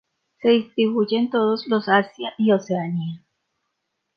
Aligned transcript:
Se 0.41 0.49
distribuyen 0.49 1.29
todos 1.29 1.67
los 1.67 1.87
Asia 1.87 2.33
y 2.39 2.51
Oceanía. 2.53 3.23